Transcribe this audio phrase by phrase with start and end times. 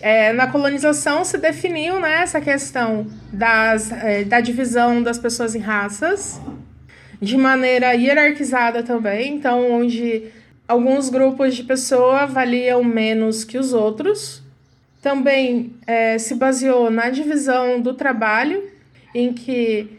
[0.00, 5.58] É, na colonização se definiu né, essa questão das, é, da divisão das pessoas em
[5.58, 6.40] raças,
[7.20, 10.30] de maneira hierarquizada também, então onde
[10.68, 14.42] alguns grupos de pessoas valiam menos que os outros.
[15.02, 18.70] Também é, se baseou na divisão do trabalho,
[19.14, 19.98] em que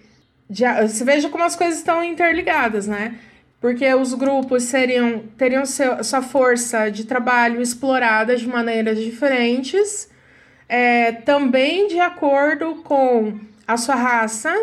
[0.49, 3.15] já, se veja como as coisas estão interligadas, né?
[3.59, 10.09] Porque os grupos seriam, teriam seu, sua força de trabalho explorada de maneiras diferentes,
[10.67, 14.53] é, também de acordo com a sua raça,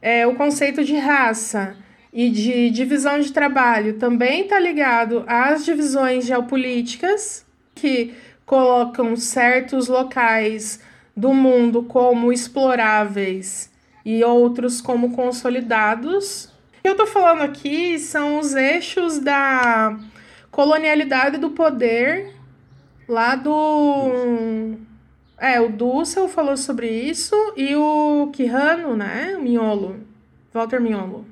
[0.00, 1.76] é, o conceito de raça
[2.12, 10.80] e de divisão de trabalho também está ligado às divisões geopolíticas, que colocam certos locais
[11.16, 13.70] do mundo como exploráveis
[14.04, 16.51] e outros como consolidados.
[16.82, 19.96] O que eu estou falando aqui são os eixos da
[20.50, 22.34] colonialidade do poder
[23.08, 24.74] lá do.
[25.38, 29.36] É, o Dussel falou sobre isso e o Quijano, né?
[29.38, 30.00] O Miolo.
[30.52, 31.24] Walter Miolo.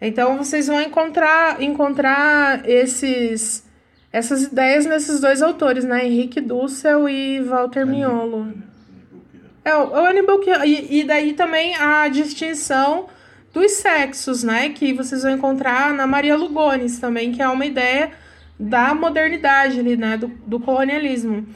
[0.00, 3.64] Então vocês vão encontrar, encontrar esses,
[4.12, 6.04] essas ideias nesses dois autores, né?
[6.04, 8.52] Henrique Dussel e Walter Miolo.
[9.64, 13.06] É, o Hannibal e, e daí também a distinção
[13.56, 14.68] dos sexos, né?
[14.68, 18.10] Que vocês vão encontrar na Maria Lugones também, que é uma ideia
[18.60, 20.18] da modernidade ali, né?
[20.18, 21.46] Do, do colonialismo.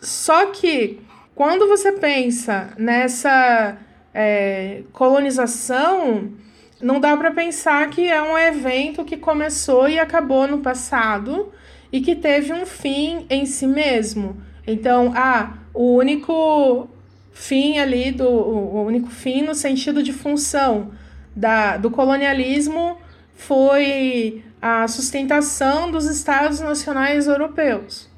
[0.00, 1.00] Só que
[1.34, 3.76] quando você pensa nessa
[4.14, 6.32] é, colonização
[6.80, 11.52] não dá para pensar que é um evento que começou e acabou no passado
[11.92, 14.40] e que teve um fim em si mesmo.
[14.66, 16.88] Então, ah, o único
[17.32, 20.92] fim ali do o único fim no sentido de função
[21.38, 22.98] da, do colonialismo
[23.36, 28.08] foi a sustentação dos estados nacionais europeus.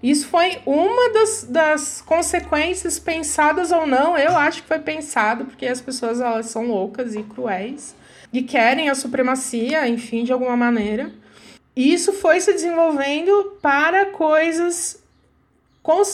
[0.00, 5.66] Isso foi uma das, das consequências, pensadas ou não, eu acho que foi pensado, porque
[5.66, 7.96] as pessoas elas são loucas e cruéis
[8.32, 11.10] e querem a supremacia, enfim, de alguma maneira.
[11.74, 15.02] E isso foi se desenvolvendo para coisas,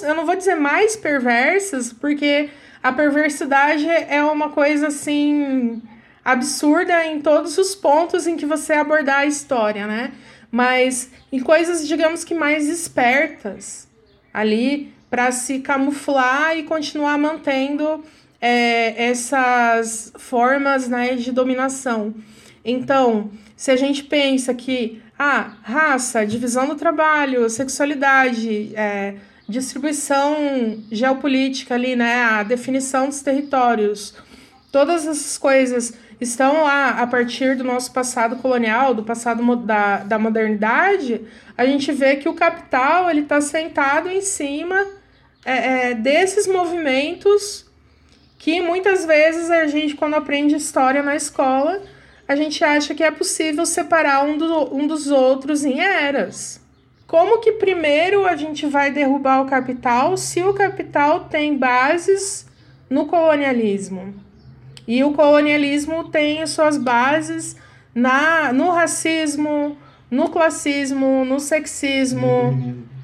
[0.02, 2.48] eu não vou dizer mais perversas, porque
[2.82, 5.82] a perversidade é uma coisa assim
[6.24, 10.12] absurda em todos os pontos em que você abordar a história, né?
[10.54, 13.88] mas em coisas, digamos que mais espertas
[14.32, 18.04] ali para se camuflar e continuar mantendo
[18.40, 22.14] é, essas formas né, de dominação.
[22.64, 29.16] Então, se a gente pensa que ah, raça, divisão do trabalho, sexualidade, é,
[29.48, 34.14] distribuição geopolítica ali, né, a definição dos territórios,
[34.70, 40.18] todas essas coisas estão lá a partir do nosso passado colonial, do passado da, da
[40.18, 41.24] modernidade,
[41.56, 44.86] a gente vê que o capital ele está sentado em cima
[45.44, 47.64] é, é, desses movimentos
[48.38, 51.80] que muitas vezes a gente, quando aprende história na escola,
[52.26, 56.60] a gente acha que é possível separar um, do, um dos outros em eras.
[57.06, 62.46] Como que primeiro a gente vai derrubar o capital se o capital tem bases
[62.88, 64.14] no colonialismo?
[64.86, 67.56] E o colonialismo tem suas bases
[67.94, 69.76] na, no racismo,
[70.10, 72.50] no classismo, no sexismo,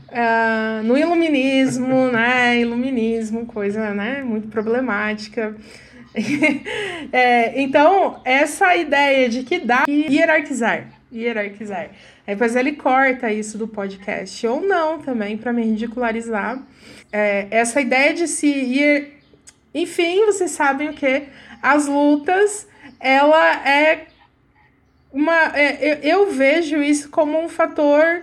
[0.09, 2.59] uh, no iluminismo, né?
[2.61, 4.23] Iluminismo, coisa né?
[4.23, 5.55] muito problemática.
[7.13, 11.91] é, então, essa ideia de que dá hierarquizar, hierarquizar.
[12.27, 16.61] Depois ele corta isso do podcast, ou não também, para me ridicularizar.
[17.13, 19.21] É, essa ideia de se ir.
[19.73, 21.25] Enfim, vocês sabem o que?
[21.63, 22.67] As lutas,
[22.99, 24.07] ela é
[25.13, 25.57] uma.
[25.57, 28.23] É, eu, vejo isso como um fator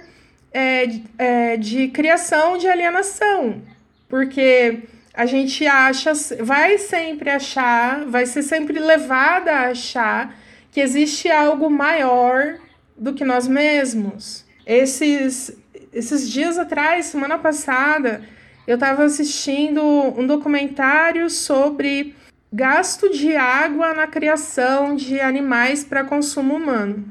[0.54, 0.86] é,
[1.18, 3.62] é, de criação de alienação,
[4.08, 4.84] porque
[5.14, 10.36] a gente acha, vai sempre achar, vai ser sempre levada a achar
[10.72, 12.60] que existe algo maior
[12.96, 14.46] do que nós mesmos.
[14.66, 15.58] Esses,
[15.92, 18.22] esses dias atrás, semana passada,
[18.68, 22.16] eu estava assistindo um documentário sobre
[22.52, 27.06] gasto de água na criação de animais para consumo humano.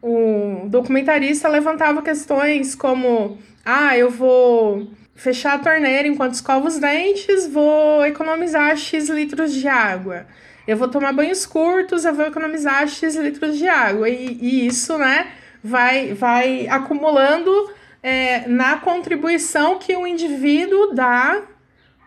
[0.00, 7.46] O documentarista levantava questões como: ah, eu vou fechar a torneira enquanto escovo os dentes,
[7.46, 10.26] vou economizar X litros de água.
[10.66, 14.08] Eu vou tomar banhos curtos, eu vou economizar X litros de água.
[14.08, 15.32] E, e isso, né,
[15.62, 17.70] vai, vai acumulando
[18.02, 21.42] é, na contribuição que o indivíduo dá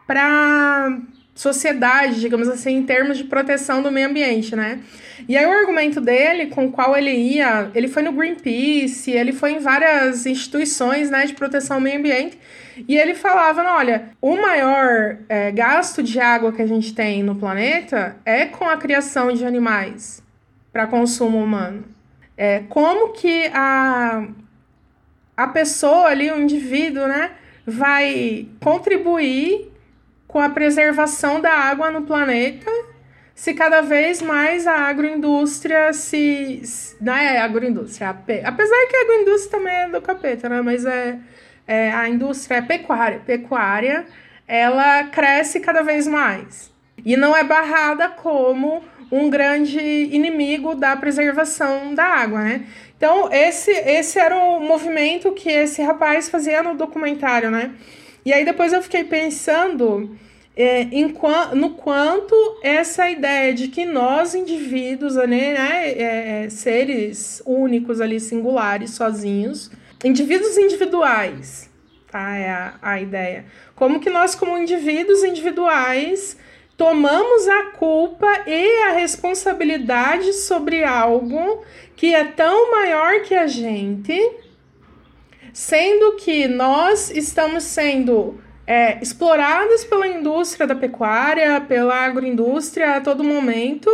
[0.06, 0.98] para
[1.35, 4.79] sociedade, digamos assim, em termos de proteção do meio ambiente, né?
[5.27, 9.33] E aí o argumento dele, com o qual ele ia, ele foi no Greenpeace, ele
[9.33, 12.39] foi em várias instituições, né, de proteção ao meio ambiente,
[12.87, 17.35] e ele falava, olha, o maior é, gasto de água que a gente tem no
[17.35, 20.23] planeta é com a criação de animais
[20.71, 21.83] para consumo humano.
[22.37, 24.25] É, como que a,
[25.35, 27.31] a pessoa ali, o indivíduo, né,
[27.65, 29.75] vai contribuir
[30.35, 32.69] com a preservação da água no planeta
[33.33, 36.61] se cada vez mais a agroindústria se.
[36.99, 40.61] Não é agroindústria, apesar que a agroindústria também é do capeta, né?
[40.61, 41.17] Mas é,
[41.65, 43.21] é a indústria é pecuária.
[43.25, 44.05] Pecuária,
[44.45, 46.69] ela cresce cada vez mais.
[47.05, 52.65] E não é barrada como um grande inimigo da preservação da água, né?
[52.97, 57.71] Então, esse, esse era o movimento que esse rapaz fazia no documentário, né?
[58.25, 60.17] E aí depois eu fiquei pensando
[60.56, 60.88] é,
[61.54, 68.92] no quanto essa ideia de que nós, indivíduos, né, né é, seres únicos ali, singulares,
[68.92, 69.69] sozinhos,
[70.04, 71.69] indivíduos individuais,
[72.10, 72.36] tá?
[72.36, 73.46] É a, a ideia.
[73.75, 76.38] Como que nós, como indivíduos individuais,
[76.78, 81.63] tomamos a culpa e a responsabilidade sobre algo
[81.98, 84.18] que é tão maior que a gente,
[85.52, 93.23] sendo que nós estamos sendo é, explorados pela indústria da pecuária, pela agroindústria a todo
[93.23, 93.89] momento,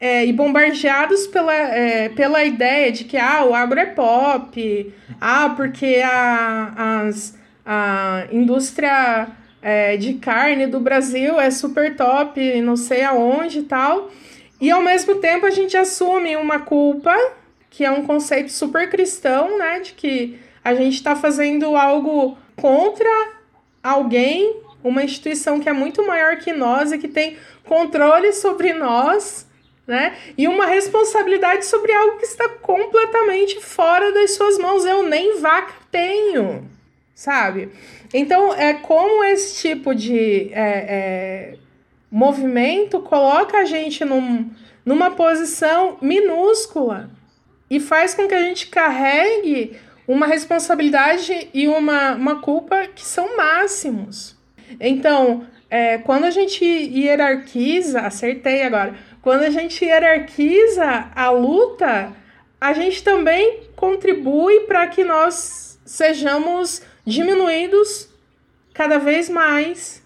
[0.00, 5.52] é, e bombardeados pela, é, pela ideia de que ah, o agro é pop, ah,
[5.56, 7.36] porque a, as,
[7.66, 9.28] a indústria
[9.60, 14.10] é, de carne do Brasil é super top, não sei aonde e tal.
[14.60, 17.14] E ao mesmo tempo a gente assume uma culpa,
[17.68, 19.80] que é um conceito super cristão, né?
[19.80, 23.37] De que a gente está fazendo algo contra
[23.82, 29.46] alguém, uma instituição que é muito maior que nós e que tem controle sobre nós,
[29.86, 30.16] né?
[30.36, 34.84] E uma responsabilidade sobre algo que está completamente fora das suas mãos.
[34.84, 36.68] Eu nem vaca tenho,
[37.14, 37.70] sabe?
[38.12, 41.54] Então, é como esse tipo de é, é,
[42.10, 44.50] movimento coloca a gente num,
[44.84, 47.10] numa posição minúscula
[47.70, 49.76] e faz com que a gente carregue
[50.08, 54.34] uma responsabilidade e uma, uma culpa que são máximos.
[54.80, 62.10] Então, é, quando a gente hierarquiza, acertei agora, quando a gente hierarquiza a luta,
[62.58, 68.08] a gente também contribui para que nós sejamos diminuídos
[68.72, 70.02] cada vez mais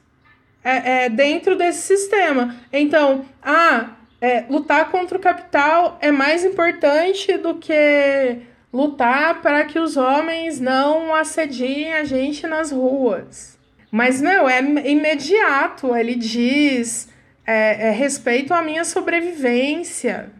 [0.64, 2.56] é, é, dentro desse sistema.
[2.72, 3.90] Então, ah,
[4.20, 10.58] é, lutar contra o capital é mais importante do que lutar para que os homens
[10.58, 13.58] não assediem a gente nas ruas.
[13.90, 15.94] Mas, meu, é imediato.
[15.94, 17.08] Ele diz:
[17.46, 20.30] é, é respeito à minha sobrevivência,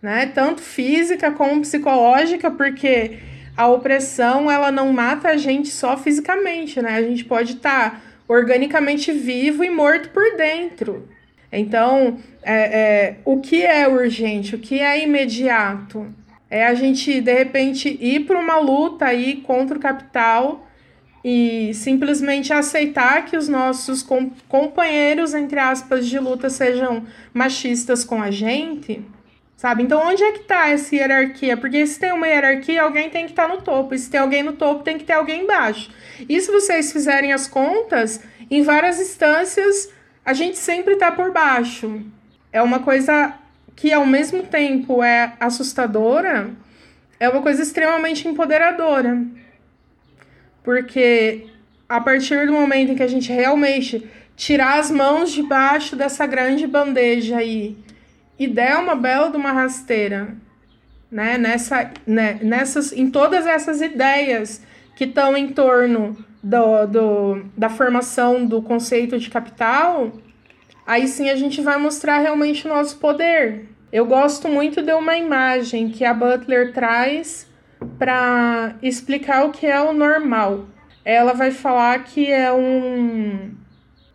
[0.00, 0.26] né?
[0.34, 3.18] Tanto física como psicológica, porque
[3.56, 6.96] a opressão ela não mata a gente só fisicamente, né?
[6.96, 11.08] A gente pode estar tá organicamente vivo e morto por dentro.
[11.52, 16.12] Então, é, é, o que é urgente, o que é imediato?
[16.50, 20.66] É a gente, de repente, ir para uma luta aí contra o capital
[21.24, 28.20] e simplesmente aceitar que os nossos com companheiros, entre aspas, de luta sejam machistas com
[28.20, 29.02] a gente,
[29.56, 29.82] sabe?
[29.82, 31.56] Então, onde é que tá essa hierarquia?
[31.56, 33.94] Porque se tem uma hierarquia, alguém tem que estar tá no topo.
[33.94, 35.90] E se tem alguém no topo, tem que ter alguém embaixo.
[36.28, 38.20] E se vocês fizerem as contas,
[38.50, 39.90] em várias instâncias,
[40.24, 42.02] a gente sempre tá por baixo.
[42.52, 43.34] É uma coisa
[43.76, 46.50] que, ao mesmo tempo, é assustadora,
[47.18, 49.22] é uma coisa extremamente empoderadora.
[50.62, 51.46] Porque
[51.88, 56.26] a partir do momento em que a gente realmente tirar as mãos de baixo dessa
[56.26, 57.76] grande bandeja aí
[58.38, 60.34] e der uma bela de uma rasteira,
[61.10, 64.60] né, nessa, né, nessas, em todas essas ideias
[64.96, 70.12] que estão em torno do, do, da formação do conceito de capital,
[70.86, 73.68] aí sim a gente vai mostrar realmente o nosso poder.
[73.92, 77.48] Eu gosto muito de uma imagem que a Butler traz
[77.98, 80.66] para explicar o que é o normal.
[81.04, 83.52] Ela vai falar que é um.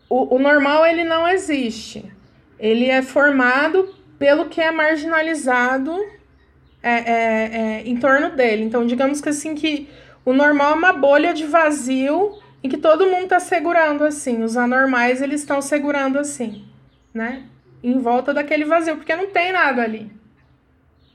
[0.10, 2.12] O, o normal ele não existe.
[2.60, 5.96] Ele é formado pelo que é marginalizado
[6.84, 8.64] é, é, é, em torno dele.
[8.64, 9.88] Então, digamos que assim que
[10.26, 14.44] o normal é uma bolha de vazio em que todo mundo está segurando assim.
[14.44, 16.66] Os anormais eles estão segurando assim,
[17.14, 17.44] né?
[17.84, 20.12] Em volta daquele vazio, porque não tem nada ali.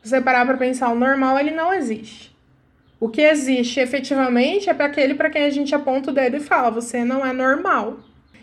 [0.03, 2.35] Você parar para pensar, o normal ele não existe.
[3.01, 6.41] O que existe efetivamente é para aquele para quem a gente aponta o dedo e
[6.41, 7.99] fala: você não é normal.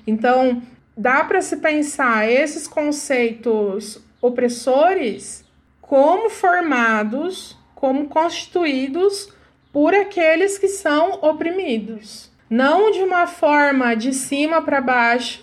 [0.05, 0.61] Então,
[0.95, 5.43] dá para se pensar esses conceitos opressores
[5.81, 9.33] como formados, como constituídos
[9.71, 12.30] por aqueles que são oprimidos.
[12.51, 15.41] Não de uma forma de cima para baixo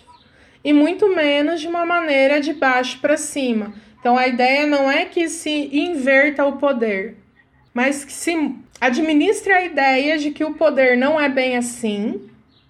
[0.62, 3.72] e muito menos de uma maneira de baixo para cima.
[3.98, 7.16] Então a ideia não é que se inverta o poder,
[7.72, 12.28] mas que se administre a ideia de que o poder não é bem assim,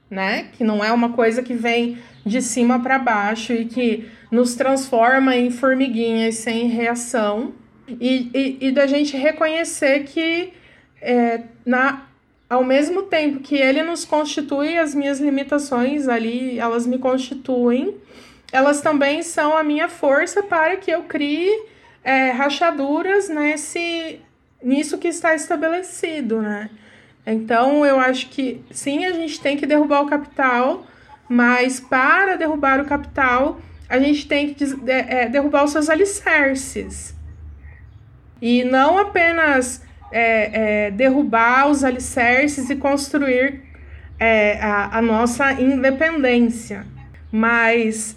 [0.09, 0.47] né?
[0.53, 5.35] Que não é uma coisa que vem de cima para baixo e que nos transforma
[5.35, 7.55] em formiguinhas sem reação.
[7.89, 10.53] E, e, e da gente reconhecer que
[11.01, 12.08] é, na,
[12.49, 17.97] ao mesmo tempo que ele nos constitui, as minhas limitações ali, elas me constituem,
[18.51, 21.51] elas também são a minha força para que eu crie
[22.03, 24.21] é, rachaduras nesse,
[24.63, 26.71] nisso que está estabelecido, né?
[27.27, 30.87] Então, eu acho que sim, a gente tem que derrubar o capital,
[31.29, 37.15] mas para derrubar o capital, a gente tem que é, derrubar os seus alicerces.
[38.41, 43.63] E não apenas é, é, derrubar os alicerces e construir
[44.19, 46.87] é, a, a nossa independência,
[47.31, 48.17] mas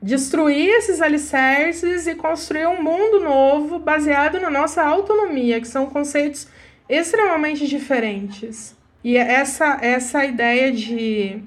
[0.00, 6.48] destruir esses alicerces e construir um mundo novo baseado na nossa autonomia, que são conceitos
[6.88, 8.76] extremamente diferentes.
[9.04, 11.42] E essa, essa ideia de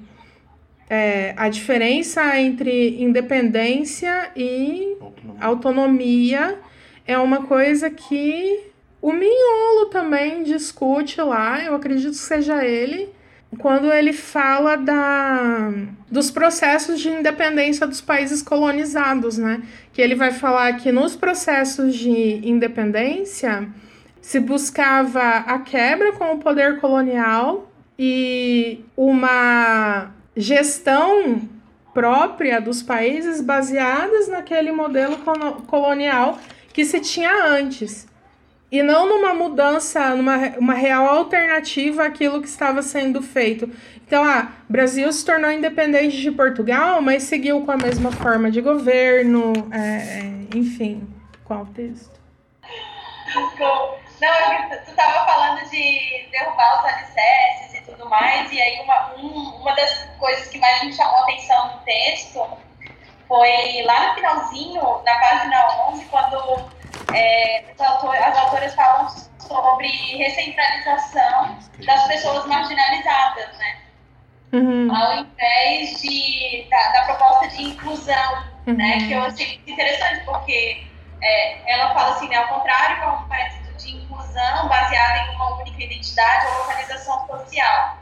[0.88, 5.36] é, a diferença entre independência e autonomia.
[5.40, 6.58] autonomia
[7.06, 13.10] é uma coisa que o Miolo também discute lá, eu acredito que seja ele,
[13.58, 15.70] quando ele fala da,
[16.10, 19.62] dos processos de independência dos países colonizados, né?
[19.92, 23.68] Que ele vai falar que nos processos de independência
[24.20, 31.48] se buscava a quebra com o poder colonial e uma gestão
[31.94, 35.16] própria dos países baseadas naquele modelo
[35.66, 36.38] colonial
[36.72, 38.06] que se tinha antes
[38.70, 43.70] e não numa mudança, numa uma real alternativa àquilo que estava sendo feito.
[44.06, 48.60] Então, ah, Brasil se tornou independente de Portugal, mas seguiu com a mesma forma de
[48.60, 51.08] governo, é, é enfim.
[51.44, 52.16] Qual o texto?
[54.20, 59.60] Não, tu estava falando de derrubar os alicerces e tudo mais, e aí uma, um,
[59.60, 62.48] uma das coisas que mais me chamou a atenção no texto
[63.28, 66.75] foi lá no finalzinho, na página 11, quando
[67.14, 73.78] é, as autoras falam sobre recentralização das pessoas marginalizadas, né?
[74.52, 74.94] Uhum.
[74.94, 78.74] Ao invés de, da, da, proposta de inclusão, uhum.
[78.74, 78.98] né?
[78.98, 80.86] Que eu achei interessante, porque
[81.22, 85.56] é, ela fala assim, né, ao contrário, é um método de inclusão baseado em uma
[85.60, 87.98] única identidade ou localização social.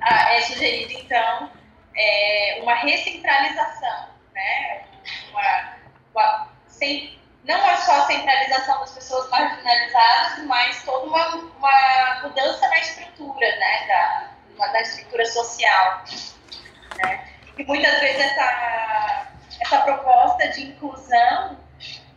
[0.00, 1.50] Ah, é sugerido, então,
[1.96, 4.82] é, uma recentralização, né?
[5.30, 5.76] Uma,
[6.14, 12.68] uma, sem, não é só a centralização das pessoas marginalizadas, mas toda uma, uma mudança
[12.68, 13.86] na estrutura, né,
[14.58, 16.04] da, da estrutura social.
[16.96, 17.24] Né?
[17.56, 19.28] E muitas vezes essa,
[19.60, 21.56] essa proposta de inclusão,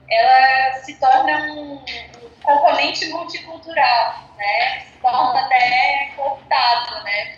[0.09, 7.37] ela se torna um, um componente multicultural, né, se torna até cooptado, né,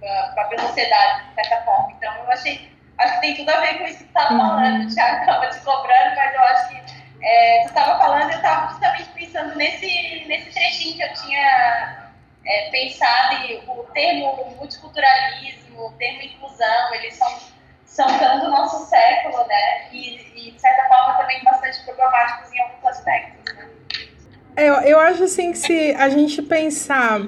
[0.00, 1.92] para a sociedade, de certa forma.
[1.92, 4.86] Então, eu achei, acho que tem tudo a ver com isso que você está falando,
[4.86, 8.68] o Thiago estava te cobrando, mas eu acho que é, tu estava falando, eu estava
[8.68, 12.10] justamente pensando nesse, nesse trechinho que eu tinha
[12.46, 17.38] é, pensado, e o termo multiculturalismo, o termo inclusão, eles são,
[17.84, 19.88] são tão do nosso século, né?
[19.92, 23.68] E, e, de certa forma também bastante problemáticos em alguns aspectos, né?
[24.56, 27.20] Eu, eu acho assim que se a gente pensar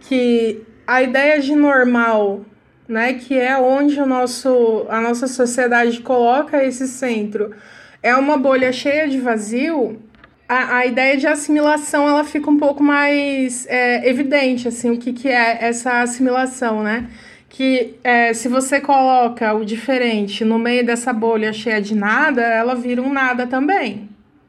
[0.00, 2.42] que a ideia de normal,
[2.88, 7.54] né, que é onde o nosso, a nossa sociedade coloca esse centro,
[8.02, 10.00] é uma bolha cheia de vazio,
[10.48, 15.12] a, a ideia de assimilação ela fica um pouco mais é, evidente, assim, o que,
[15.12, 17.08] que é essa assimilação, né?
[17.48, 22.74] Que é, se você coloca o diferente no meio dessa bolha cheia de nada, ela
[22.74, 24.08] vira um nada também.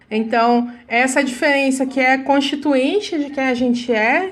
[0.09, 4.31] Então, essa diferença que é constituinte de quem a gente é,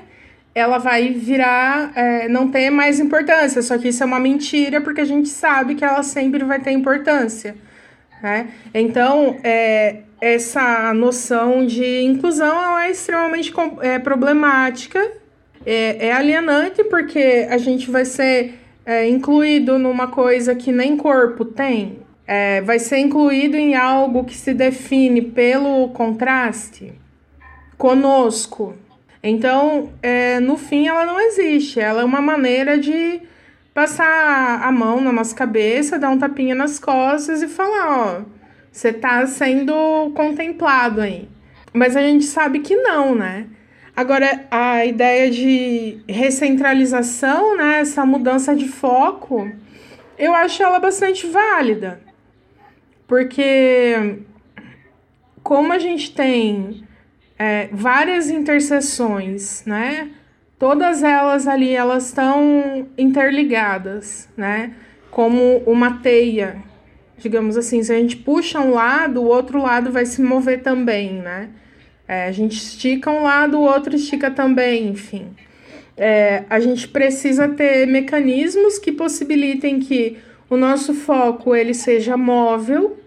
[0.54, 3.62] ela vai virar, é, não ter mais importância.
[3.62, 6.72] Só que isso é uma mentira, porque a gente sabe que ela sempre vai ter
[6.72, 7.56] importância.
[8.22, 8.48] Né?
[8.72, 15.12] Então, é, essa noção de inclusão é extremamente é, problemática,
[15.66, 18.54] é, é, alienante, porque a gente vai ser
[18.86, 24.36] é, incluído numa coisa que nem corpo tem, é, vai ser incluído em algo que
[24.36, 26.92] se define pelo contraste
[27.76, 28.74] conosco.
[29.22, 33.20] Então, é, no fim, ela não existe, ela é uma maneira de
[33.74, 38.22] passar a mão na nossa cabeça, dar um tapinha nas costas e falar, ó,
[38.70, 41.28] você tá sendo contemplado aí.
[41.72, 43.46] Mas a gente sabe que não, né?
[43.94, 49.50] Agora, a ideia de recentralização, né, essa mudança de foco,
[50.18, 52.00] eu acho ela bastante válida.
[53.06, 54.20] Porque
[55.42, 56.84] como a gente tem
[57.38, 60.10] é, várias interseções, né?
[60.62, 64.72] Todas elas ali, elas estão interligadas, né?
[65.10, 66.62] Como uma teia,
[67.18, 67.82] digamos assim.
[67.82, 71.48] Se a gente puxa um lado, o outro lado vai se mover também, né?
[72.06, 75.34] É, a gente estica um lado, o outro estica também, enfim.
[75.96, 83.00] É, a gente precisa ter mecanismos que possibilitem que o nosso foco ele seja móvel,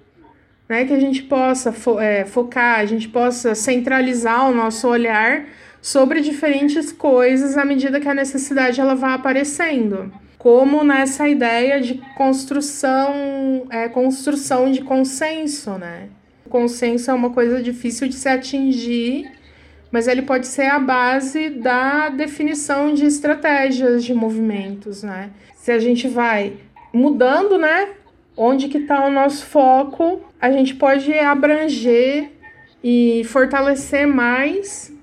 [0.67, 0.83] né?
[0.83, 5.45] Que a gente possa fo é, focar, a gente possa centralizar o nosso olhar
[5.85, 10.11] sobre diferentes coisas à medida que a necessidade ela vai aparecendo.
[10.35, 16.09] Como nessa ideia de construção, é, construção de consenso, né?
[16.43, 19.31] O consenso é uma coisa difícil de se atingir,
[19.91, 25.29] mas ele pode ser a base da definição de estratégias de movimentos, né?
[25.55, 26.53] Se a gente vai
[26.91, 27.89] mudando, né?
[28.35, 32.31] Onde que está o nosso foco, a gente pode abranger
[32.83, 34.94] e fortalecer mais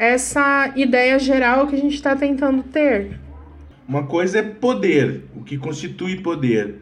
[0.00, 3.20] essa ideia geral que a gente está tentando ter.
[3.86, 6.76] Uma coisa é poder, o que constitui poder.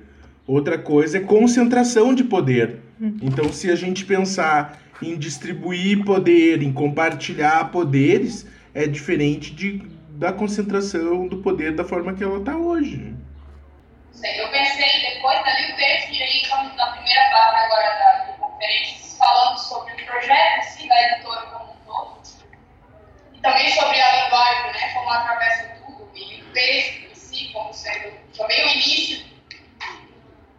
[0.47, 2.79] Outra coisa é concentração de poder.
[3.21, 10.33] Então, se a gente pensar em distribuir poder, em compartilhar poderes, é diferente de, da
[10.33, 13.15] concentração do poder da forma que ela está hoje.
[14.23, 16.43] Eu pensei, depois ali o texto, e aí
[16.77, 17.89] na primeira parte agora
[18.27, 22.21] da, conferência, falando sobre o projeto si, da editora como um todo,
[23.33, 27.73] e também sobre a linguagem, né, como atravessa tudo, e o texto em si, como
[27.73, 29.29] sendo também o início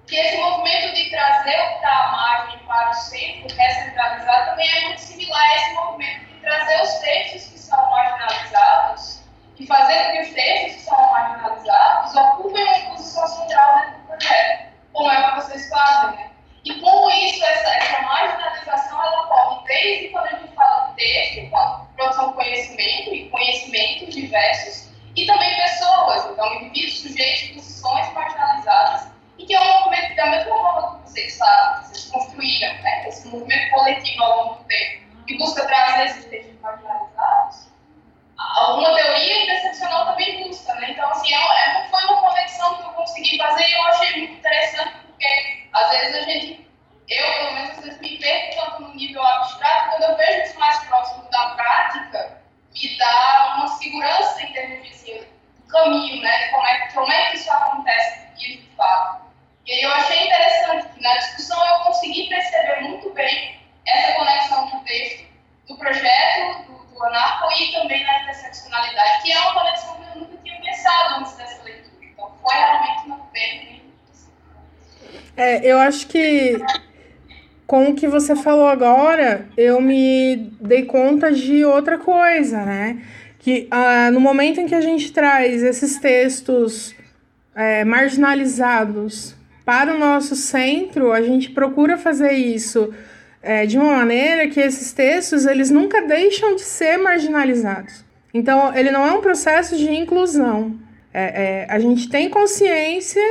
[0.08, 4.68] que esse movimento de trazer o que está à margem para o centro, recentralizar, também
[4.68, 9.24] é muito similar a esse movimento de trazer os textos que são marginalizados
[9.60, 14.08] e fazer com que os textos que são marginalizados ocupem uma posição central dentro do
[14.08, 16.32] projeto, como é o que vocês fazem, né?
[16.66, 21.52] E como isso, essa, essa marginalização, ela ocorre desde quando a gente fala de texto,
[21.96, 29.46] produção de conhecimento e conhecimentos diversos, e também pessoas, então indivíduos, sujeitos, posições marginalizadas, e
[29.46, 33.08] que é um movimento da mesma forma que vocês fazem, vocês construíram, né?
[33.08, 37.70] esse movimento coletivo ao longo do tempo, que busca trazer esses textos marginalizados,
[38.58, 40.92] alguma teoria interseccional também busca, né?
[40.92, 44.18] Então, assim, é, é, não foi uma conexão que eu consegui fazer e eu achei
[44.18, 46.68] muito interessante, porque às vezes a gente,
[47.10, 50.60] eu pelo menos às vezes me perco tanto no nível abstrato, quando eu vejo isso
[50.60, 52.42] mais próximo da prática,
[52.74, 55.28] me dá uma segurança em termos de assim,
[55.70, 56.48] caminho, né?
[56.50, 59.30] Como é, como é que isso acontece de fato.
[59.66, 64.70] E aí eu achei interessante que na discussão eu consegui perceber muito bem essa conexão
[64.70, 65.26] do texto,
[65.68, 70.22] do projeto, do, do Anarco e também na interseccionalidade, que é uma conexão que eu
[70.22, 72.06] nunca tinha pensado antes dessa leitura.
[72.06, 73.80] Então foi realmente uma bem
[75.40, 76.58] é, eu acho que
[77.66, 83.02] com o que você falou agora, eu me dei conta de outra coisa, né?
[83.40, 86.94] Que ah, no momento em que a gente traz esses textos
[87.56, 89.34] é, marginalizados
[89.70, 92.92] para o nosso centro, a gente procura fazer isso
[93.40, 98.04] é, de uma maneira que esses textos eles nunca deixam de ser marginalizados.
[98.34, 100.76] Então, ele não é um processo de inclusão.
[101.14, 103.22] É, é, a gente tem consciência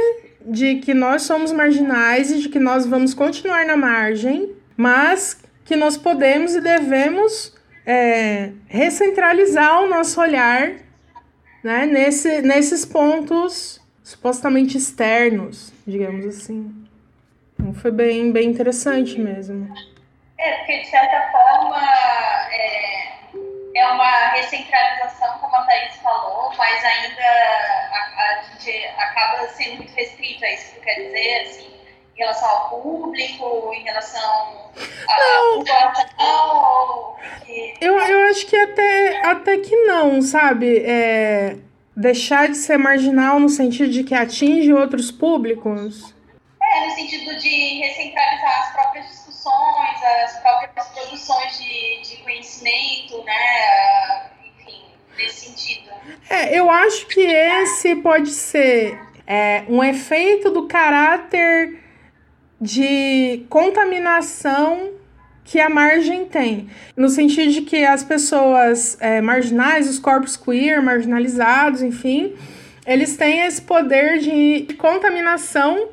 [0.46, 5.74] de que nós somos marginais e de que nós vamos continuar na margem, mas que
[5.74, 7.52] nós podemos e devemos
[7.84, 10.70] é, recentralizar o nosso olhar
[11.64, 16.86] né, nesse, nesses pontos supostamente externos, digamos assim.
[17.54, 19.74] Então foi bem, bem interessante mesmo.
[20.38, 21.80] É, porque de certa forma
[22.52, 23.08] é,
[23.74, 29.92] é uma recentralização, como a Thaís falou, mas ainda a, a gente acaba sendo muito
[29.94, 31.80] restrito a isso que quer dizer, assim,
[32.14, 34.70] em relação ao público, em relação
[35.08, 37.16] à população.
[37.80, 40.84] Eu, eu acho que até, até que não, sabe?
[40.84, 41.56] É,
[41.98, 46.14] deixar de ser marginal no sentido de que atinge outros públicos?
[46.62, 54.30] É, no sentido de recentralizar as próprias discussões, as próprias produções de, de conhecimento, né?
[54.46, 54.84] Enfim,
[55.16, 55.90] nesse sentido.
[56.30, 61.82] É, eu acho que esse pode ser é, um efeito do caráter
[62.60, 64.92] de contaminação
[65.48, 66.68] que a margem tem.
[66.94, 72.34] No sentido de que as pessoas é, marginais, os corpos queer, marginalizados, enfim,
[72.86, 75.88] eles têm esse poder de contaminação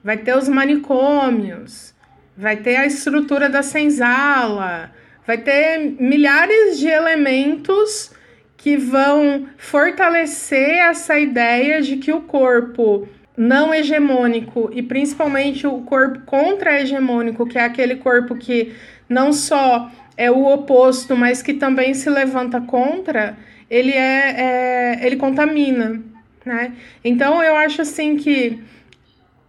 [0.03, 1.95] vai ter os manicômios,
[2.37, 4.93] vai ter a estrutura da senzala,
[5.27, 8.13] vai ter milhares de elementos
[8.57, 16.21] que vão fortalecer essa ideia de que o corpo não hegemônico e principalmente o corpo
[16.27, 18.75] contra-hegemônico, que é aquele corpo que
[19.09, 23.39] não só é o oposto, mas que também se levanta contra,
[23.71, 26.03] ele é, é ele contamina,
[26.45, 26.73] né?
[27.05, 28.61] Então eu acho assim que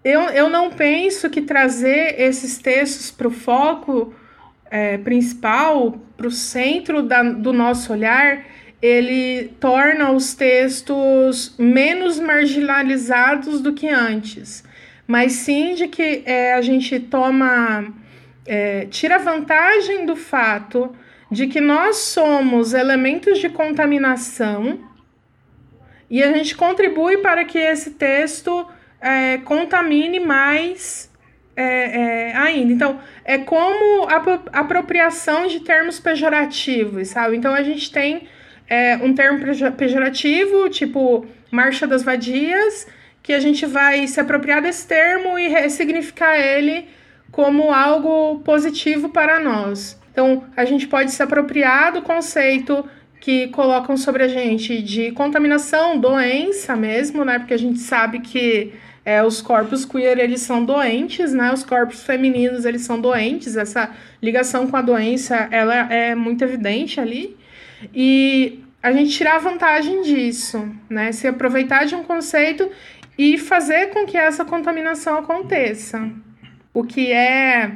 [0.03, 4.13] eu, eu não penso que trazer esses textos para o foco
[4.71, 8.45] é, principal, para o centro da, do nosso olhar,
[8.81, 14.63] ele torna os textos menos marginalizados do que antes,
[15.05, 17.93] mas sim de que é, a gente toma,
[18.45, 20.95] é, tira vantagem do fato
[21.29, 24.79] de que nós somos elementos de contaminação
[26.09, 28.65] e a gente contribui para que esse texto
[29.01, 31.09] é, contamine mais
[31.55, 32.71] é, é, ainda.
[32.71, 37.35] Então, é como a apropriação de termos pejorativos, sabe?
[37.35, 38.27] Então, a gente tem
[38.67, 39.39] é, um termo
[39.75, 42.87] pejorativo, tipo marcha das vadias,
[43.23, 46.87] que a gente vai se apropriar desse termo e ressignificar ele
[47.31, 49.99] como algo positivo para nós.
[50.11, 52.85] Então, a gente pode se apropriar do conceito
[53.19, 57.37] que colocam sobre a gente de contaminação, doença mesmo, né?
[57.37, 58.73] Porque a gente sabe que
[59.05, 61.51] é, os corpos queer eles são doentes, né?
[61.51, 63.55] Os corpos femininos eles são doentes.
[63.55, 67.37] Essa ligação com a doença ela é muito evidente ali.
[67.93, 71.11] E a gente tirar vantagem disso, né?
[71.11, 72.69] Se aproveitar de um conceito
[73.17, 76.09] e fazer com que essa contaminação aconteça.
[76.73, 77.71] O que é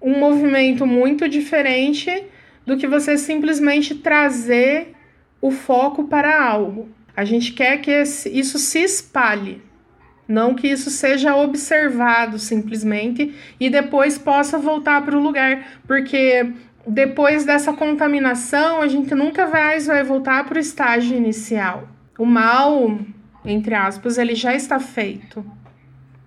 [0.00, 2.24] um movimento muito diferente
[2.64, 4.94] do que você simplesmente trazer
[5.40, 6.88] o foco para algo.
[7.16, 9.62] A gente quer que isso se espalhe,
[10.28, 16.52] não que isso seja observado simplesmente e depois possa voltar para o lugar, porque
[16.86, 21.88] depois dessa contaminação, a gente nunca mais vai voltar para o estágio inicial.
[22.18, 22.98] O mal,
[23.44, 25.44] entre aspas, ele já está feito.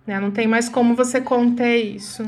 [0.05, 0.19] Né?
[0.19, 2.23] Não tem mais como você conter isso.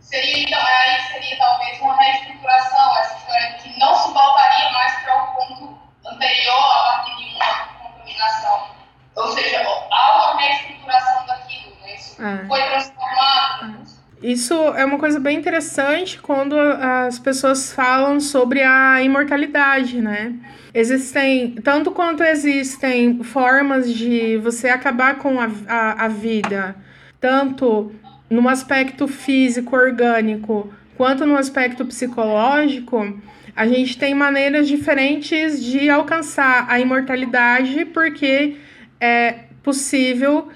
[0.00, 5.22] Seria, então, aí seria talvez uma reestruturação, essa história que não se voltaria mais para
[5.22, 8.73] o ponto anterior a partir de uma contaminação.
[9.16, 11.94] Ou seja, há uma reestruturação daquilo, né?
[11.96, 12.44] Isso é.
[12.46, 13.74] foi transformado.
[13.90, 13.94] É.
[14.22, 20.34] Isso é uma coisa bem interessante quando as pessoas falam sobre a imortalidade, né?
[20.72, 26.74] Existem, tanto quanto existem formas de você acabar com a, a, a vida,
[27.20, 27.92] tanto
[28.30, 33.20] no aspecto físico, orgânico, quanto no aspecto psicológico,
[33.54, 38.56] a gente tem maneiras diferentes de alcançar a imortalidade, porque
[39.04, 40.48] é possível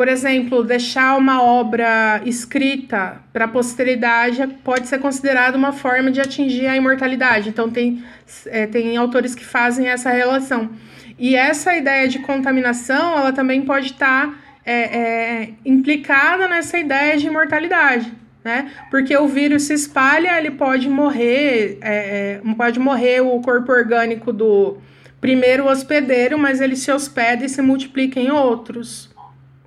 [0.00, 6.22] por exemplo, deixar uma obra escrita para a posteridade pode ser considerado uma forma de
[6.22, 7.50] atingir a imortalidade.
[7.50, 8.02] Então, tem,
[8.46, 10.70] é, tem autores que fazem essa relação.
[11.18, 17.18] E essa ideia de contaminação, ela também pode estar tá, é, é, implicada nessa ideia
[17.18, 18.10] de imortalidade.
[18.42, 18.70] Né?
[18.90, 24.32] Porque o vírus se espalha, ele pode morrer, é, é, pode morrer o corpo orgânico
[24.32, 24.78] do
[25.20, 29.10] primeiro hospedeiro, mas ele se hospeda e se multiplica em outros.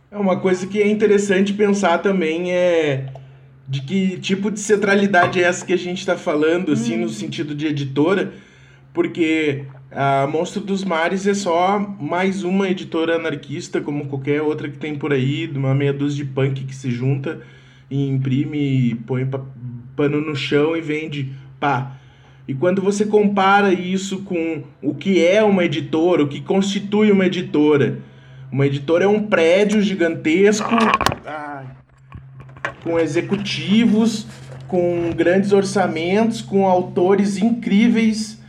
[0.10, 3.06] É uma coisa que é interessante pensar também é
[3.68, 7.10] de que tipo de centralidade é essa que a gente está falando, assim, no hum.
[7.10, 8.34] sentido de editora,
[8.94, 14.78] porque a Monstro dos Mares é só mais uma editora anarquista, como qualquer outra que
[14.78, 17.42] tem por aí, de uma meia dúzia de punk que se junta
[17.90, 19.28] e imprime, põe
[19.96, 21.98] pano no chão e vende, pá.
[22.48, 27.26] E quando você compara isso com o que é uma editora, o que constitui uma
[27.26, 28.00] editora,
[28.52, 30.70] uma editora é um prédio gigantesco,
[32.84, 34.28] com executivos,
[34.68, 38.42] com grandes orçamentos, com autores incríveis,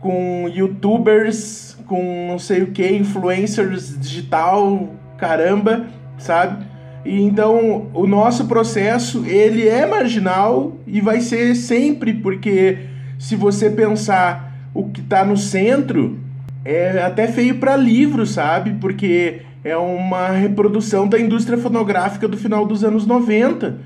[0.00, 4.88] com youtubers, com não sei o que, influencers digital,
[5.18, 5.86] caramba,
[6.18, 6.64] sabe?
[7.04, 12.78] E então o nosso processo ele é marginal e vai ser sempre porque
[13.22, 16.18] se você pensar o que está no centro
[16.64, 18.72] é até feio para livro, sabe?
[18.80, 23.78] Porque é uma reprodução da indústria fonográfica do final dos anos 90.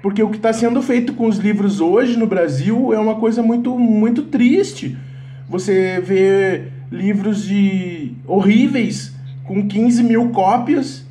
[0.00, 3.42] Porque o que está sendo feito com os livros hoje no Brasil é uma coisa
[3.42, 4.96] muito, muito triste.
[5.48, 11.04] você vê livros de horríveis com 15 mil cópias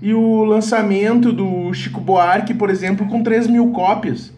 [0.00, 4.37] e o lançamento do Chico Buarque, por exemplo, com 3 mil cópias.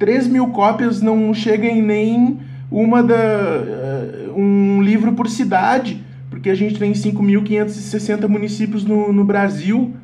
[0.00, 2.38] 3 mil cópias não chega em nem
[2.70, 9.24] uma da, uh, um livro por cidade, porque a gente tem 5.560 municípios no, no
[9.24, 9.94] Brasil.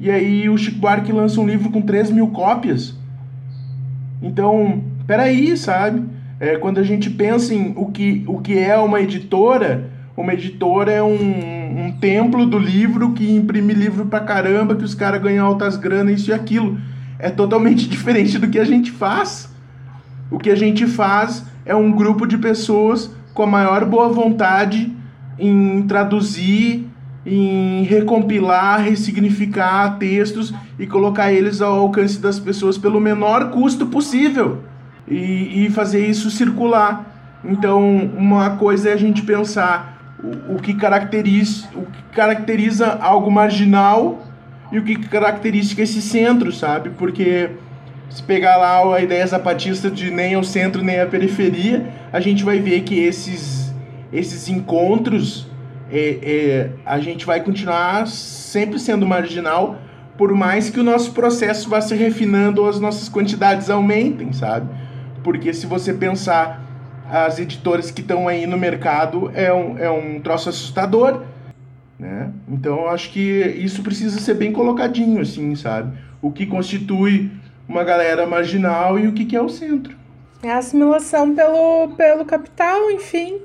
[0.00, 2.96] E aí o Chico Buarque lança um livro com 3 mil cópias.
[4.20, 6.02] Então, peraí, sabe?
[6.40, 10.90] É, quando a gente pensa em o que, o que é uma editora, uma editora
[10.90, 15.46] é um, um templo do livro que imprime livro pra caramba, que os caras ganham
[15.46, 16.76] altas granas, isso e aquilo.
[17.18, 19.48] É totalmente diferente do que a gente faz.
[20.30, 24.92] O que a gente faz é um grupo de pessoas com a maior boa vontade
[25.38, 26.88] em traduzir,
[27.24, 34.62] em recompilar, ressignificar textos e colocar eles ao alcance das pessoas pelo menor custo possível
[35.06, 37.38] e, e fazer isso circular.
[37.44, 43.30] Então, uma coisa é a gente pensar o, o, que caracteriza, o que caracteriza algo
[43.30, 44.27] marginal
[44.70, 46.90] e o que caracteriza esse centro, sabe?
[46.90, 47.50] Porque
[48.10, 52.44] se pegar lá a ideia zapatista de nem o centro nem a periferia, a gente
[52.44, 53.72] vai ver que esses,
[54.12, 55.46] esses encontros
[55.90, 59.78] é, é, a gente vai continuar sempre sendo marginal,
[60.16, 64.68] por mais que o nosso processo vá se refinando ou as nossas quantidades aumentem, sabe?
[65.22, 66.64] Porque se você pensar
[67.10, 71.22] as editoras que estão aí no mercado, é um, é um troço assustador,
[71.98, 72.32] né?
[72.48, 75.98] Então eu acho que isso precisa ser bem colocadinho, assim, sabe?
[76.22, 77.30] O que constitui
[77.68, 79.96] uma galera marginal e o que, que é o centro.
[80.42, 83.40] É a assimilação pelo, pelo capital, enfim.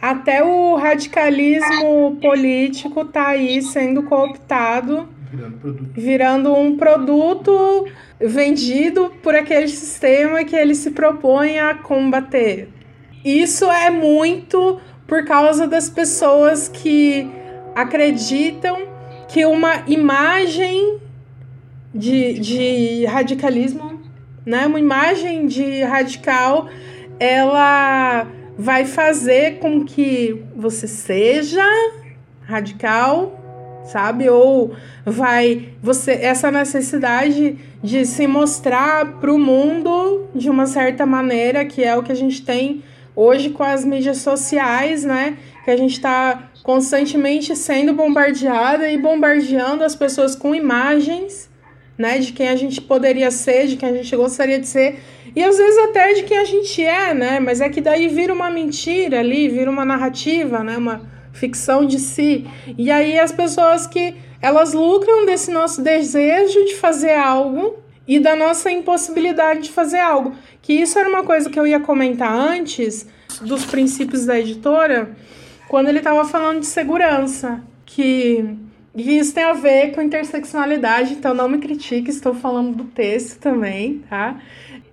[0.00, 7.86] Até o radicalismo político está aí sendo cooptado, virando, virando um produto
[8.20, 12.68] vendido por aquele sistema que ele se propõe a combater.
[13.24, 17.28] Isso é muito por causa das pessoas que
[17.76, 18.88] acreditam
[19.28, 20.98] que uma imagem
[21.94, 24.00] de, de radicalismo,
[24.46, 26.70] né, uma imagem de radical,
[27.20, 28.26] ela
[28.58, 31.62] vai fazer com que você seja
[32.40, 34.30] radical, sabe?
[34.30, 41.66] Ou vai você essa necessidade de se mostrar para o mundo de uma certa maneira,
[41.66, 42.82] que é o que a gente tem
[43.14, 45.36] hoje com as mídias sociais, né?
[45.64, 51.48] Que a gente está constantemente sendo bombardeada e bombardeando as pessoas com imagens,
[51.96, 52.18] né?
[52.18, 54.98] De quem a gente poderia ser, de quem a gente gostaria de ser
[55.36, 57.38] e às vezes até de quem a gente é, né?
[57.38, 60.76] Mas é que daí vira uma mentira ali, vira uma narrativa, né?
[60.76, 62.44] Uma ficção de si.
[62.76, 67.76] E aí as pessoas que elas lucram desse nosso desejo de fazer algo
[68.08, 70.34] e da nossa impossibilidade de fazer algo.
[70.60, 73.06] Que isso era uma coisa que eu ia comentar antes
[73.40, 75.14] dos princípios da editora,
[75.68, 78.44] quando ele estava falando de segurança, que
[78.94, 83.38] e isso tem a ver com interseccionalidade, então não me critique, estou falando do texto
[83.38, 84.40] também, tá?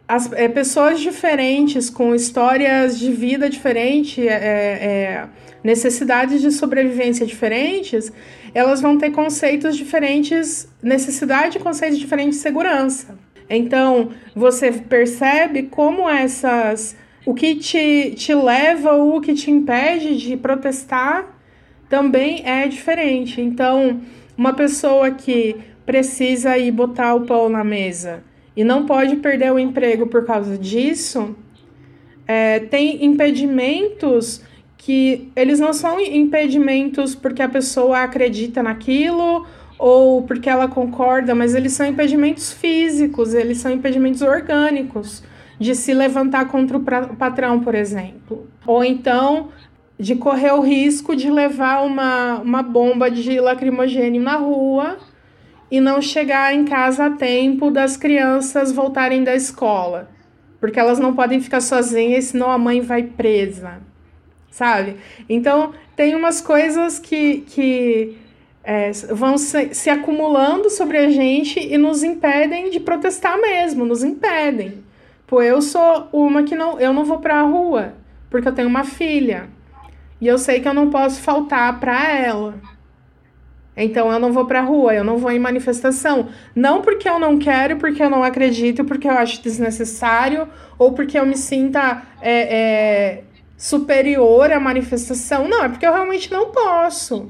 [0.07, 5.27] as é, pessoas diferentes, com histórias de vida diferentes, é, é,
[5.63, 8.11] necessidades de sobrevivência diferentes,
[8.53, 13.17] elas vão ter conceitos diferentes, necessidade de conceitos diferentes de segurança.
[13.49, 16.95] Então, você percebe como essas.
[17.25, 21.39] O que te, te leva ou o que te impede de protestar
[21.89, 23.39] também é diferente.
[23.39, 24.01] Então,
[24.37, 25.55] uma pessoa que
[25.85, 28.23] precisa ir botar o pão na mesa
[28.55, 31.35] e não pode perder o emprego por causa disso,
[32.27, 34.41] é, tem impedimentos
[34.77, 39.45] que eles não são impedimentos porque a pessoa acredita naquilo
[39.79, 45.23] ou porque ela concorda, mas eles são impedimentos físicos, eles são impedimentos orgânicos
[45.59, 48.47] de se levantar contra o patrão, por exemplo.
[48.65, 49.49] Ou então
[49.97, 54.97] de correr o risco de levar uma, uma bomba de lacrimogênio na rua
[55.71, 60.09] e não chegar em casa a tempo das crianças voltarem da escola.
[60.59, 63.81] Porque elas não podem ficar sozinhas, senão a mãe vai presa.
[64.51, 64.97] Sabe?
[65.27, 68.17] Então, tem umas coisas que, que
[68.63, 74.03] é, vão se, se acumulando sobre a gente e nos impedem de protestar mesmo, nos
[74.03, 74.82] impedem.
[75.33, 77.95] Pô, eu sou uma que não, eu não vou para a rua,
[78.29, 79.49] porque eu tenho uma filha.
[80.21, 82.61] E eu sei que eu não posso faltar para ela.
[83.75, 86.29] Então eu não vou pra rua, eu não vou em manifestação.
[86.55, 91.17] Não porque eu não quero, porque eu não acredito, porque eu acho desnecessário, ou porque
[91.17, 93.23] eu me sinta é, é,
[93.57, 95.47] superior à manifestação.
[95.47, 97.27] Não, é porque eu realmente não posso.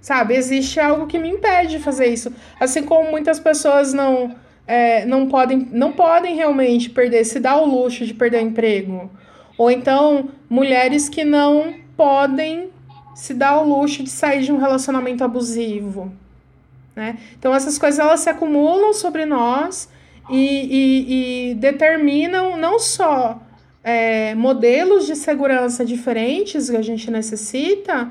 [0.00, 0.34] Sabe?
[0.34, 2.32] Existe algo que me impede de fazer isso.
[2.58, 4.34] Assim como muitas pessoas não,
[4.66, 9.10] é, não, podem, não podem realmente perder, se dar o luxo de perder o emprego.
[9.56, 12.70] Ou então, mulheres que não podem
[13.14, 16.12] se dar o luxo de sair de um relacionamento abusivo.
[16.94, 17.18] Né?
[17.38, 19.88] Então, essas coisas elas se acumulam sobre nós
[20.28, 23.40] e, e, e determinam não só
[23.84, 28.10] é, modelos de segurança diferentes que a gente necessita,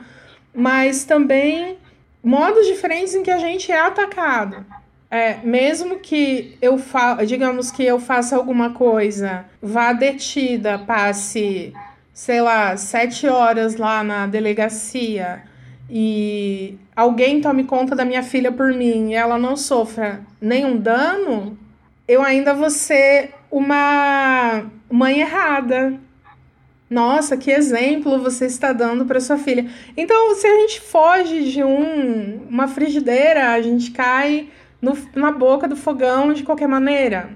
[0.54, 1.78] mas também
[2.24, 4.66] modos diferentes em que a gente é atacado.
[5.10, 11.74] É, mesmo que eu fa digamos que eu faça alguma coisa, vá detida, passe,
[12.14, 15.44] sei lá, sete horas lá na delegacia
[15.90, 21.58] e alguém tome conta da minha filha por mim e ela não sofra nenhum dano,
[22.08, 26.00] eu ainda vou ser uma mãe errada.
[26.90, 29.66] Nossa, que exemplo você está dando para sua filha.
[29.98, 34.50] Então, se a gente foge de um, uma frigideira, a gente cai
[34.82, 37.30] no, na boca do fogão de qualquer maneira.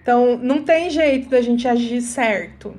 [0.00, 2.74] Então, não tem jeito da gente agir certo.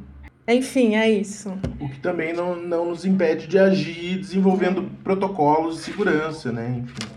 [0.48, 1.58] Enfim, é isso.
[1.80, 6.84] O que também não, não nos impede de agir desenvolvendo protocolos de segurança, né?
[6.84, 7.14] Enfim.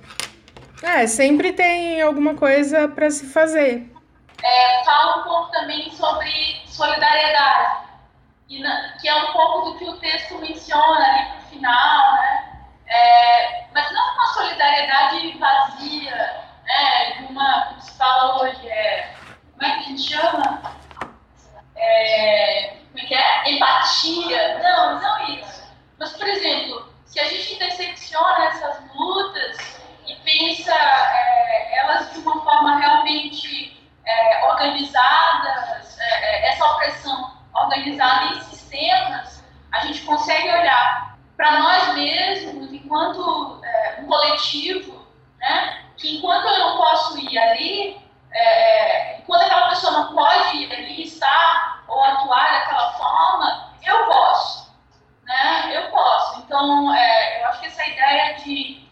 [0.83, 3.91] É, sempre tem alguma coisa para se fazer.
[4.45, 6.31] É, fala um pouco também sobre
[6.67, 7.87] solidariedade,
[8.61, 12.43] na, que é um pouco do que o texto menciona ali pro final, né?
[12.87, 15.76] É, mas não uma solidariedade vazia,
[16.77, 19.15] né, de uma, como se fala hoje, é,
[19.53, 20.63] como é que a gente chama?
[21.75, 23.51] É, como é que é?
[23.51, 24.59] Empatia.
[24.59, 25.65] Não, não isso.
[25.99, 32.45] Mas, por exemplo, se a gente intersecciona essas lutas e pensa é, elas de uma
[32.45, 41.17] forma realmente é, organizadas, é, é, essa opressão organizada em sistemas, a gente consegue olhar
[41.37, 45.07] para nós mesmos enquanto é, um coletivo,
[45.39, 45.86] né?
[45.97, 48.01] Que enquanto eu não posso ir ali,
[48.33, 54.73] é, enquanto aquela pessoa não pode ir ali, estar ou atuar daquela forma, eu posso.
[55.25, 55.77] Né?
[55.77, 56.41] Eu posso.
[56.41, 58.87] Então, é, eu acho que essa ideia de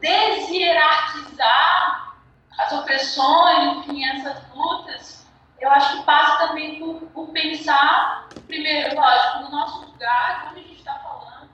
[0.00, 2.14] deshierarquizar
[2.58, 5.26] as opressões, enfim, essas lutas,
[5.60, 10.62] eu acho que passa também por, por pensar, primeiro, lógico, no nosso lugar, onde a
[10.62, 11.50] gente está falando,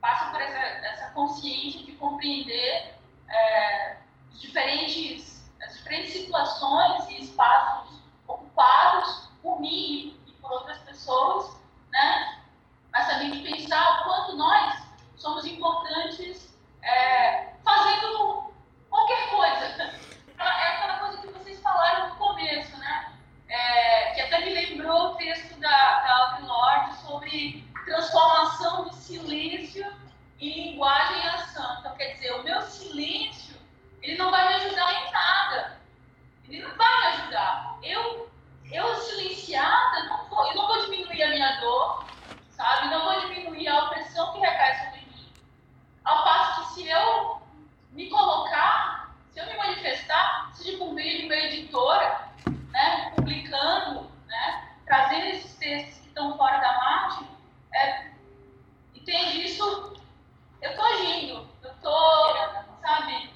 [0.00, 2.97] passa por essa, essa consciência de compreender
[3.28, 3.96] é,
[4.32, 5.38] diferentes,
[6.06, 11.56] situações e espaços ocupados por mim e por outras pessoas,
[11.90, 12.40] né?
[12.92, 14.82] mas também de pensar o quanto nós
[15.16, 18.52] somos importantes é, fazendo
[18.90, 19.94] qualquer coisa.
[20.38, 23.14] É aquela coisa que vocês falaram no começo, né?
[23.48, 29.90] É, que até me lembrou o texto da, da Audre Lorde sobre transformação do silêncio
[30.40, 31.76] em linguagem e ação.
[31.80, 33.56] Então, quer dizer, o meu silêncio,
[34.02, 35.78] ele não vai me ajudar em nada.
[36.48, 37.78] Ele não vai me ajudar.
[37.82, 38.30] Eu,
[38.70, 42.04] eu silenciada, não vou, eu não vou diminuir a minha dor,
[42.50, 42.88] sabe?
[42.88, 45.32] Não vou diminuir a opressão que recai sobre mim.
[46.04, 47.42] Ao passo que se eu
[47.92, 52.28] me colocar, se eu me manifestar, seja por meio de uma editora,
[52.70, 57.28] né, publicando, né, trazendo esses textos que estão fora da margem,
[57.74, 58.10] é,
[58.94, 59.98] entende isso
[60.60, 62.36] eu tô agindo, eu tô,
[62.80, 63.30] sabe,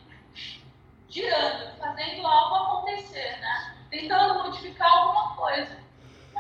[1.09, 3.77] girando, fazendo algo acontecer, né?
[3.91, 5.79] Tentando modificar alguma coisa.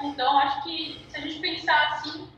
[0.02, 2.28] Então, acho que se a gente pensar assim,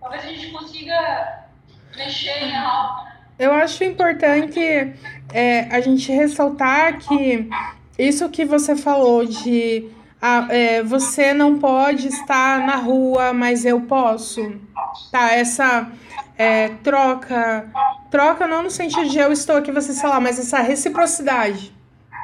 [0.00, 1.48] talvez a gente consiga
[1.94, 3.04] mexer em algo.
[3.04, 3.16] Né?
[3.38, 3.78] Eu acho
[4.14, 4.94] importante
[5.32, 7.48] é, a gente ressaltar que
[7.98, 9.88] isso que você falou de
[10.22, 14.54] ah, é, você não pode estar na rua, mas eu posso.
[15.10, 15.90] Tá, essa
[16.38, 17.70] é, troca.
[18.10, 21.74] Troca não no sentido de eu estou aqui, você, sei lá, mas essa reciprocidade,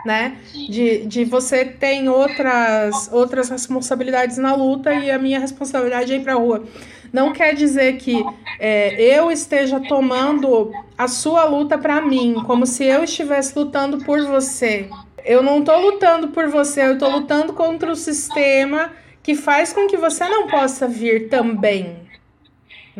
[0.06, 0.36] né?
[0.52, 6.22] De, de você tem outras, outras responsabilidades na luta e a minha responsabilidade é ir
[6.22, 6.64] pra rua.
[7.12, 8.24] Não quer dizer que
[8.58, 14.24] é, eu esteja tomando a sua luta para mim, como se eu estivesse lutando por
[14.26, 14.88] você.
[15.24, 18.92] Eu não estou lutando por você, eu estou lutando contra o sistema
[19.22, 22.10] que faz com que você não possa vir também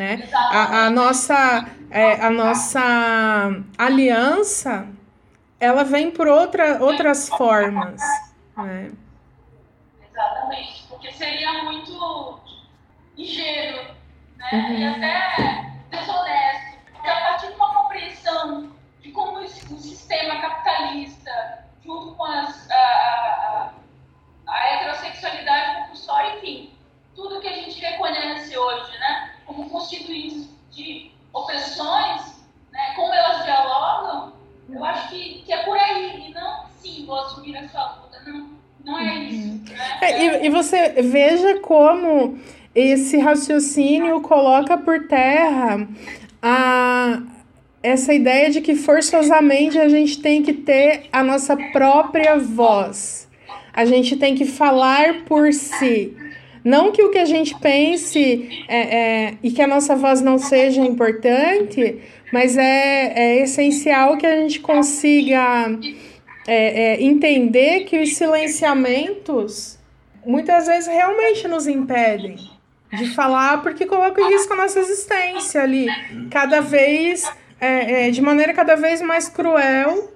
[0.00, 0.28] né?
[0.32, 4.88] A, a nossa, é, a nossa aliança,
[5.58, 8.00] ela vem por outra, outras formas,
[8.56, 8.90] né?
[10.10, 12.40] Exatamente, porque seria muito
[13.16, 13.94] ingênuo,
[14.40, 14.48] né?
[14.52, 14.78] Uhum.
[14.78, 22.14] E até desonesto, porque a partir de uma compreensão de como o sistema capitalista, junto
[22.14, 23.72] com as, a, a,
[24.46, 26.72] a heterossexualidade compulsória, enfim,
[27.14, 29.30] tudo que a gente reconhece hoje, né?
[29.46, 32.40] como constituintes de opressões,
[32.72, 34.32] né, como elas dialogam,
[34.68, 38.20] eu acho que, que é por aí, e não, sim, vou assumir a sua luta,
[38.26, 38.50] não,
[38.84, 39.72] não é isso.
[39.72, 39.98] Né?
[40.00, 42.38] É, e, e você veja como
[42.74, 45.88] esse raciocínio coloca por terra
[46.40, 47.22] a,
[47.82, 53.28] essa ideia de que forçosamente a gente tem que ter a nossa própria voz.
[53.72, 56.16] A gente tem que falar por si.
[56.62, 60.38] Não que o que a gente pense é, é, e que a nossa voz não
[60.38, 61.98] seja importante,
[62.32, 65.78] mas é, é essencial que a gente consiga
[66.46, 69.78] é, é, entender que os silenciamentos
[70.24, 72.36] muitas vezes realmente nos impedem
[72.92, 75.86] de falar porque colocam em risco a nossa existência ali,
[76.30, 77.30] cada vez,
[77.60, 80.12] é, é, de maneira cada vez mais cruel,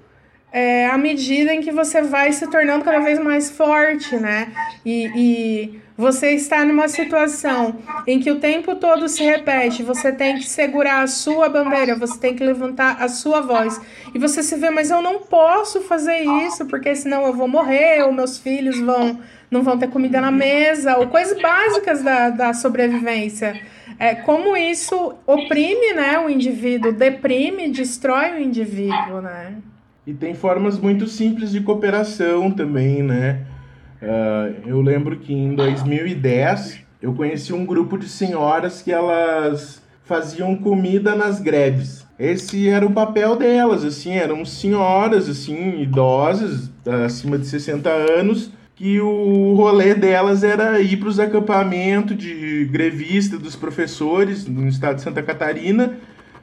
[0.53, 4.53] é, à medida em que você vai se tornando cada vez mais forte, né?
[4.87, 10.37] E, e você está numa situação em que o tempo todo se repete, você tem
[10.37, 13.81] que segurar a sua bandeira, você tem que levantar a sua voz.
[14.15, 18.03] E você se vê, mas eu não posso fazer isso, porque senão eu vou morrer,
[18.03, 19.21] ou meus filhos vão
[19.55, 23.61] não vão ter comida na mesa, ou coisas básicas da, da sobrevivência.
[23.99, 29.55] É, como isso oprime né, o indivíduo, deprime, destrói o indivíduo, né?
[30.05, 33.47] E tem formas muito simples de cooperação também, né?
[34.03, 40.57] Uh, eu lembro que em 2010 eu conheci um grupo de senhoras que elas faziam
[40.57, 42.05] comida nas greves.
[42.19, 46.71] Esse era o papel delas, assim, eram senhoras, assim, idosas,
[47.07, 53.39] acima de 60 anos, que o rolê delas era ir para os acampamentos de grevista
[53.39, 55.95] dos professores no estado de Santa Catarina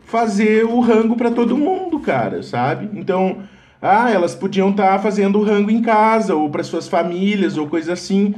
[0.05, 2.89] fazer o rango para todo mundo, cara, sabe?
[2.97, 3.39] Então,
[3.81, 7.67] ah, elas podiam estar tá fazendo o rango em casa ou para suas famílias ou
[7.67, 8.35] coisa assim.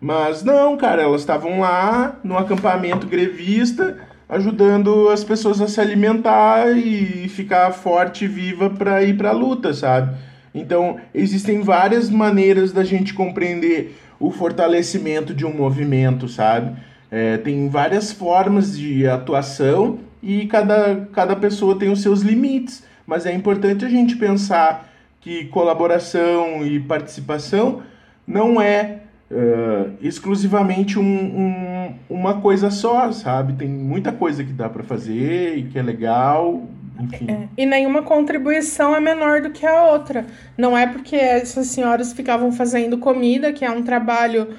[0.00, 3.96] Mas não, cara, elas estavam lá no acampamento grevista,
[4.28, 9.32] ajudando as pessoas a se alimentar e ficar forte e viva para ir para a
[9.32, 10.14] luta, sabe?
[10.54, 16.76] Então, existem várias maneiras da gente compreender o fortalecimento de um movimento, sabe?
[17.10, 22.84] É, tem várias formas de atuação e cada, cada pessoa tem os seus limites.
[23.06, 24.88] Mas é importante a gente pensar
[25.20, 27.82] que colaboração e participação
[28.26, 29.00] não é
[29.30, 33.54] uh, exclusivamente um, um, uma coisa só, sabe?
[33.54, 36.62] Tem muita coisa que dá para fazer e que é legal.
[37.00, 37.26] Enfim.
[37.28, 40.26] É, e nenhuma contribuição é menor do que a outra.
[40.56, 44.54] Não é porque essas senhoras ficavam fazendo comida, que é um trabalho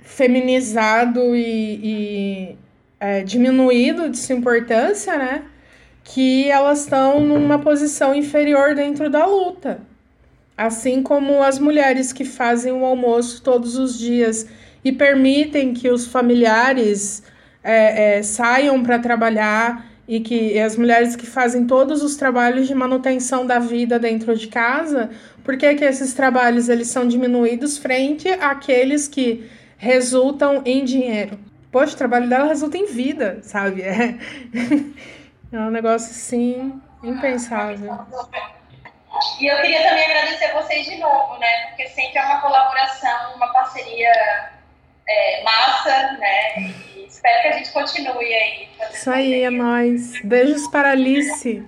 [0.00, 2.56] feminizado e, e
[2.98, 5.42] é, diminuído de sua importância, né?
[6.04, 9.80] que elas estão numa posição inferior dentro da luta.
[10.56, 14.46] Assim como as mulheres que fazem o almoço todos os dias
[14.84, 17.22] e permitem que os familiares
[17.62, 22.74] é, é, saiam para trabalhar e que as mulheres que fazem todos os trabalhos de
[22.74, 25.10] manutenção da vida dentro de casa,
[25.42, 31.38] por que, que esses trabalhos eles são diminuídos frente àqueles que resultam em dinheiro?
[31.72, 33.82] Poxa, o trabalho dela resulta em vida, sabe?
[33.82, 34.18] É.
[35.52, 37.96] É um negócio assim impensável.
[39.38, 41.66] E eu queria também agradecer vocês de novo, né?
[41.68, 44.50] Porque sempre é uma colaboração, uma parceria
[45.08, 46.74] é, massa, né?
[46.96, 48.68] E espero que a gente continue aí.
[48.92, 50.20] Isso aí, é nóis.
[50.22, 51.62] Beijos para Alice.